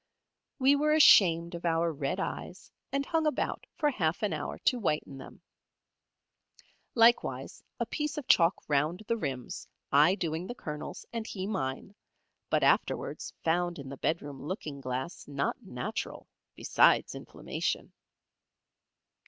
[0.57, 4.79] We were ashamed of our red eyes, and hung about for half an hour to
[4.79, 5.43] whiten them.
[6.95, 11.93] Likewise a piece of chalk round the rims, I doing the Colonel's, and he mine,
[12.49, 17.93] but afterwards found in the bedroom looking glass not natural, besides inflammation.